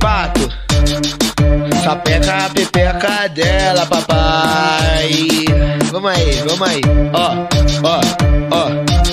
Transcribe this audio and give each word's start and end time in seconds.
pato. 0.00 0.48
Sapeca 1.84 2.46
a 2.46 2.50
pepeca 2.50 3.28
dela, 3.28 3.86
papai. 3.86 5.10
Vamos 5.92 6.10
aí, 6.10 6.42
vamos 6.48 6.68
aí. 6.68 6.80
Ó, 7.12 7.46
ó, 7.82 8.00
ó, 8.50 8.70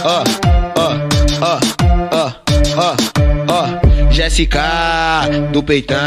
ó, 0.07 0.23
ó, 0.75 0.93
ó, 1.41 1.59
ó, 2.11 2.31
ó, 2.77 2.95
ó. 3.53 3.87
Jéssica 4.09 4.63
do 5.51 5.61
peitão, 5.61 5.97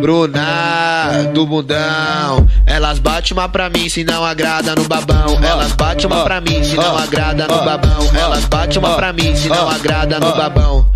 Bruna 0.00 1.24
do 1.34 1.44
bundão. 1.44 2.46
Elas 2.64 2.98
batem 3.00 3.32
uma 3.32 3.48
pra 3.48 3.68
mim 3.68 3.88
se 3.88 4.04
não 4.04 4.24
agrada 4.24 4.74
no 4.76 4.84
babão. 4.84 5.38
Elas 5.42 5.72
batem 5.72 6.06
uma 6.06 6.22
pra 6.22 6.40
mim 6.40 6.62
se 6.62 6.76
não 6.76 6.96
agrada 6.96 7.48
no 7.48 7.64
babão. 7.64 8.10
Elas 8.14 8.44
batem 8.44 8.78
uma 8.78 8.94
pra 8.96 9.12
mim 9.12 9.34
se 9.34 9.48
não 9.48 9.68
agrada 9.68 10.20
no 10.20 10.36
babão. 10.36 10.86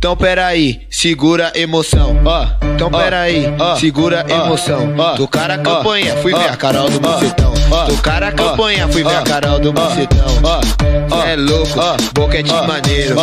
Então 0.00 0.16
peraí, 0.16 0.86
segura 0.88 1.52
emoção. 1.54 2.18
Ó, 2.24 2.46
então 2.74 2.90
peraí, 2.90 3.44
segura 3.78 4.24
emoção. 4.26 4.94
Tocar 5.14 5.50
a 5.50 5.58
campanha, 5.58 6.16
fui 6.16 6.32
ver 6.32 6.48
a 6.48 6.56
Carol 6.56 6.88
do 6.88 6.98
Bucetão. 6.98 7.52
Tocar 7.86 8.22
a 8.22 8.32
campanha, 8.32 8.88
fui 8.88 9.04
ver 9.04 9.14
a 9.14 9.20
Carol 9.20 9.58
do 9.58 9.74
Bucetão. 9.74 10.26
Cê 11.10 11.32
é 11.32 11.36
louco, 11.36 11.74
boca 12.14 12.42
de 12.42 12.50
maneiro. 12.50 13.14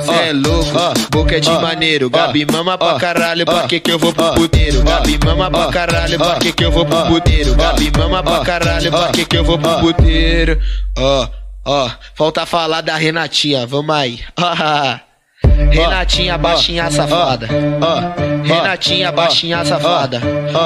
Cê 0.00 0.28
é 0.30 0.32
louco, 0.32 0.70
boca 1.10 1.38
de 1.38 1.50
maneiro. 1.50 2.08
Gabi 2.08 2.46
mama 2.50 2.78
pra 2.78 2.94
caralho, 2.94 3.44
pra 3.44 3.64
que 3.64 3.78
que 3.78 3.92
eu 3.92 3.98
vou 3.98 4.14
pro 4.14 4.32
puteiro? 4.32 4.82
Gabi 4.82 5.18
mama 5.22 5.50
pra 5.50 5.66
caralho, 5.66 6.16
pra 6.16 6.36
que 6.36 6.52
que 6.54 6.64
eu 6.64 6.72
vou 6.72 6.86
pro 6.86 7.04
puteiro? 7.04 7.54
Gabi 7.54 7.92
mama 7.98 8.22
pra 8.22 8.40
caralho, 8.40 8.90
pra 8.90 9.08
que 9.08 9.26
que 9.26 9.36
eu 9.36 9.44
vou 9.44 9.58
pro 9.58 9.78
puteiro? 9.78 10.58
Ó, 10.96 11.28
ó, 11.66 11.90
falta 12.14 12.46
falar 12.46 12.80
da 12.80 12.96
Renatinha, 12.96 13.66
vamos 13.66 13.94
aí. 13.94 14.20
Renatinha, 15.70 16.38
baixinha 16.38 16.90
safada. 16.90 17.48
Renatinha, 18.44 19.12
baixinha 19.12 19.64
safada. 19.64 20.20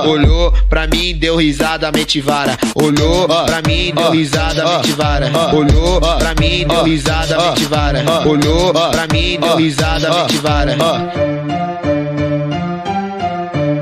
Olhou 0.06 0.52
pra 0.68 0.86
mim, 0.86 1.14
deu 1.14 1.36
risada, 1.36 1.90
mente 1.92 2.20
vara. 2.20 2.56
Olhou 2.74 3.26
pra 3.26 3.62
mim, 3.66 3.92
deu 3.94 4.10
risada, 4.10 4.64
mente 4.64 4.92
vara. 4.92 5.30
Olhou 5.52 6.00
pra 6.00 6.34
mim, 6.38 6.66
deu 6.66 6.84
risada, 6.84 7.38
mente 7.38 7.64
vara. 7.64 8.02
Olhou 8.26 8.72
pra 8.72 9.06
mim, 9.12 9.38
deu 9.40 9.56
risada, 9.56 10.10
mente 10.10 10.36
vara. 10.38 10.76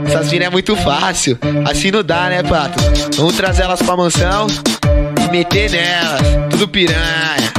Essas 0.07 0.31
minas 0.31 0.49
é 0.49 0.51
muito 0.51 0.75
fácil, 0.77 1.39
assim 1.69 1.91
não 1.91 2.03
dá, 2.03 2.29
né, 2.29 2.43
pato? 2.43 2.83
Vamos 3.17 3.37
trazer 3.37 3.65
elas 3.65 3.83
pra 3.83 3.97
mansão 3.97 4.47
e 5.23 5.31
meter 5.31 5.71
nelas, 5.71 6.23
tudo 6.51 6.67
piranha. 6.69 7.53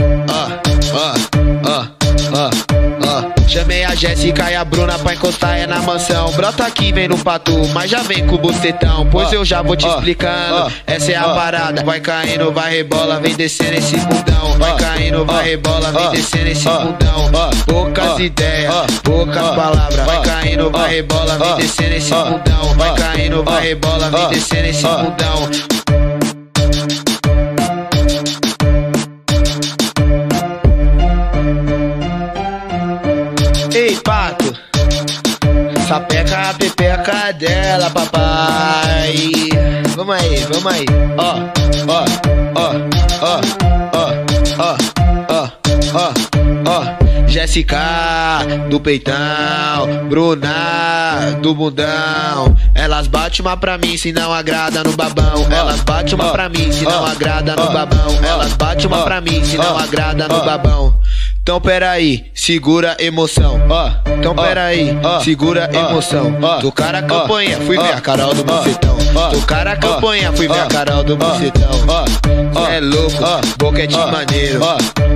Chamei 3.67 3.83
a 3.83 3.93
Jéssica 3.93 4.49
e 4.49 4.55
a 4.55 4.63
Bruna 4.63 4.97
pra 4.97 5.13
encostar 5.13 5.57
é 5.57 5.67
na 5.67 5.81
mansão. 5.81 6.31
Brota 6.31 6.65
aqui, 6.65 6.93
vem 6.93 7.09
no 7.09 7.17
patu, 7.17 7.67
mas 7.73 7.91
já 7.91 8.01
vem 8.01 8.25
com 8.25 8.35
o 8.35 8.37
bocetão. 8.37 9.05
Pois 9.11 9.33
eu 9.33 9.43
já 9.43 9.61
vou 9.61 9.75
te 9.75 9.85
explicando. 9.85 10.71
Essa 10.85 11.11
é 11.11 11.15
a 11.17 11.25
parada. 11.33 11.83
Vai 11.83 11.99
caindo, 11.99 12.49
vai 12.53 12.77
rebola, 12.77 13.19
vem 13.19 13.35
descendo 13.35 13.73
esse 13.73 13.97
bundão. 13.97 14.57
Vai 14.57 14.73
caindo, 14.77 15.25
vai 15.25 15.43
rebola, 15.43 15.91
vem 15.91 16.11
descendo 16.11 16.47
esse 16.47 16.63
bundão. 16.63 17.29
Poucas 17.65 18.19
ideias, 18.19 18.73
poucas 19.03 19.49
palavras. 19.49 20.05
Vai 20.05 20.21
caindo, 20.21 20.71
vai 20.71 20.89
rebola, 20.89 21.37
vem 21.37 21.55
descendo 21.57 21.95
esse 21.95 22.13
bundão. 22.13 22.73
Vai 22.77 22.95
caindo, 22.95 23.43
vai 23.43 23.67
rebola, 23.67 24.09
vem 24.09 24.29
descendo 24.29 24.67
esse 24.67 24.83
bundão. 24.83 25.76
Pato. 34.07 34.53
Sapeca 35.85 36.49
a 36.49 36.53
pepeca 36.53 37.33
dela, 37.33 37.89
papai. 37.89 39.49
Vamos 39.95 40.15
aí, 40.15 40.45
vamos 40.49 40.73
aí. 40.73 40.85
Ó, 41.17 41.35
ó, 41.87 42.05
ó, 42.55 42.71
ó, 43.21 43.41
ó, 43.93 44.05
ó, 44.57 44.77
ó, 45.29 45.49
ó, 45.93 46.13
ó. 46.65 47.07
Jéssica 47.27 48.39
do 48.69 48.79
peitão, 48.79 50.07
Bruna 50.07 51.37
do 51.41 51.53
bundão. 51.53 52.55
Elas 52.73 53.07
batem 53.07 53.41
uma 53.41 53.57
pra 53.57 53.77
mim 53.77 53.97
se 53.97 54.13
não 54.13 54.33
agrada 54.33 54.83
no 54.83 54.93
babão. 54.93 55.45
Elas 55.51 55.81
batem 55.81 56.15
uma 56.15 56.31
pra 56.31 56.47
mim 56.47 56.71
se 56.71 56.85
não 56.85 57.05
agrada 57.05 57.55
no 57.55 57.73
babão. 57.73 58.23
Elas 58.23 58.53
batem 58.53 58.87
uma 58.87 59.03
pra 59.03 59.19
mim 59.19 59.43
se 59.43 59.57
não 59.57 59.77
agrada 59.77 60.27
no 60.27 60.45
babão. 60.45 60.97
Então 61.47 61.61
peraí, 61.61 62.29
segura 62.35 62.97
emoção. 62.99 63.65
Ó, 63.69 63.89
então 64.19 64.35
peraí, 64.35 64.89
segura 65.23 65.69
emoção. 65.73 66.35
Tocar 66.59 66.93
a 66.93 67.01
campanha, 67.01 67.57
fui 67.61 67.77
ver 67.77 67.93
a 67.93 68.01
Carol 68.01 68.33
do 68.33 68.43
Bucetão. 68.43 68.97
Tocar 69.31 69.65
a 69.65 69.77
campanha, 69.77 70.33
fui 70.33 70.45
ver 70.49 70.59
a 70.59 70.65
Carol 70.65 71.05
do 71.05 71.15
Bucetão. 71.15 71.71
Cê 71.71 72.71
é 72.73 72.79
louco, 72.81 73.23
boca 73.57 73.87
de 73.87 73.95
maneiro. 73.95 74.59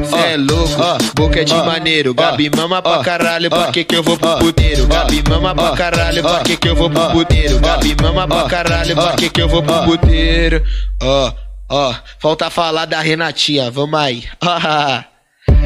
Cê 0.06 0.32
é 0.32 0.38
louco, 0.38 1.04
boca 1.16 1.44
de 1.44 1.54
maneiro. 1.54 2.14
Gabi 2.14 2.50
mama 2.50 2.82
pra 2.82 3.00
caralho, 3.00 3.50
pra 3.50 3.70
que 3.70 3.84
que 3.84 3.98
eu 3.98 4.02
vou 4.02 4.18
pro 4.18 4.38
puteiro? 4.38 4.88
Gabi 4.88 5.22
mama 5.28 5.54
pra 5.54 5.72
caralho, 5.72 6.22
pra 6.22 6.40
que 6.40 6.56
que 6.56 6.70
eu 6.70 6.76
vou 6.78 6.90
pro 6.90 7.12
puteiro? 7.12 7.60
Gabi 7.60 7.94
mama 8.02 8.26
pra 8.26 8.44
caralho, 8.46 8.96
pra 8.96 9.12
que 9.18 9.30
que 9.30 9.42
eu 9.42 9.50
vou 9.50 9.62
pro 9.62 9.84
puteiro? 9.84 10.64
Ó, 11.04 11.34
ó, 11.70 11.94
falta 12.20 12.50
falar 12.50 12.86
da 12.86 13.02
Renatinha, 13.02 13.70
vamos 13.70 14.00
aí. 14.00 14.24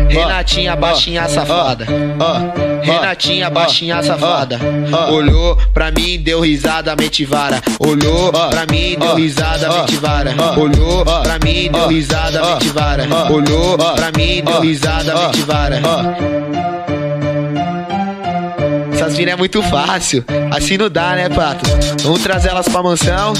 Renatinha, 0.09 0.75
baixinha 0.75 1.27
safada. 1.29 1.85
Renatinha, 2.81 3.49
baixinha 3.49 4.03
safada. 4.03 4.59
Olhou 5.11 5.57
pra 5.73 5.91
mim, 5.91 6.19
deu 6.19 6.41
risada, 6.41 6.95
mente 6.95 7.25
vara. 7.25 7.61
Olhou 7.79 8.31
pra 8.31 8.65
mim, 8.69 8.97
deu 8.99 9.15
risada, 9.15 9.69
mente 9.69 9.95
vara. 9.97 10.35
Olhou 10.57 11.05
pra 11.05 11.39
mim, 11.43 11.69
deu 11.71 11.87
risada, 11.87 12.45
mente 12.45 12.69
vara. 12.69 13.07
Olhou 13.31 13.77
pra 13.77 14.11
mim, 14.15 14.43
deu 14.43 14.61
risada, 14.61 15.15
mente 15.15 15.41
vara. 15.41 15.81
Essas 18.93 19.17
minas 19.17 19.33
é 19.33 19.37
muito 19.37 19.61
fácil, 19.63 20.23
assim 20.51 20.77
não 20.77 20.89
dá, 20.89 21.15
né, 21.15 21.29
pato? 21.29 21.63
Vamos 22.03 22.21
trazer 22.21 22.49
elas 22.49 22.67
pra 22.67 22.81
mansão 22.81 23.33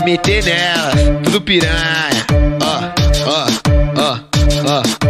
e 0.00 0.04
meter 0.04 0.44
nelas, 0.44 0.94
tudo 1.24 1.40
piranha. 1.40 2.26
Ó, 2.60 2.82
ó, 3.30 3.46
ó, 3.96 4.18
ó. 4.68 5.01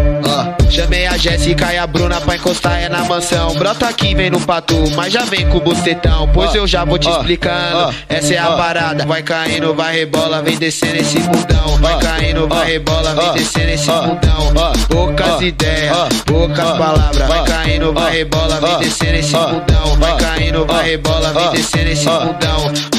Chamei 0.82 1.06
a 1.06 1.16
Jéssica 1.16 1.72
e 1.72 1.78
a 1.78 1.87
Bruna 1.87 2.20
pra 2.20 2.34
encostar 2.34 2.82
é 2.82 2.88
na 2.88 3.04
mansão. 3.04 3.54
Brota 3.54 3.87
aqui, 3.87 4.16
vem 4.16 4.31
no 4.31 4.41
patu, 4.41 4.91
mas 4.97 5.12
já 5.12 5.25
vem 5.25 5.48
com 5.48 5.59
o 5.59 5.60
bocetão. 5.60 6.28
Pois 6.34 6.53
eu 6.56 6.66
já 6.66 6.84
vou 6.84 6.98
te 6.98 7.09
explicando. 7.09 7.94
Essa 8.09 8.34
é 8.34 8.38
a 8.38 8.50
parada. 8.50 9.06
Vai 9.06 9.22
caindo, 9.22 9.72
vai 9.75 9.94
rebola, 9.94 10.43
vem 10.43 10.59
descendo 10.59 10.97
esse 10.97 11.20
bundão. 11.20 11.78
Vai 11.78 11.98
caindo, 12.00 12.48
vai 12.48 12.72
rebola, 12.72 13.15
vem 13.15 13.32
descendo 13.32 13.70
esse 13.70 13.87
bundão. 13.93 14.53
Poucas 14.88 15.41
ideias, 15.41 16.09
poucas 16.26 16.76
palavras. 16.76 17.28
Vai 17.28 17.44
caindo, 17.44 17.93
vai 17.93 18.12
rebola, 18.16 18.60
vem 18.60 18.78
descendo 18.78 19.14
esse 19.19 19.32
bundão. 19.32 19.97
Vai 20.00 20.16
caindo, 20.16 20.66
vai 20.66 20.84
rebola, 20.84 21.32
vem 21.32 21.50
descendo 21.50 21.91
esse 21.91 22.06
bundão. 22.06 22.91